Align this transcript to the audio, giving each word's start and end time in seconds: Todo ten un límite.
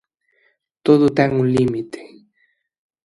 Todo 0.85 1.05
ten 1.17 1.29
un 1.41 1.47
límite. 1.57 1.99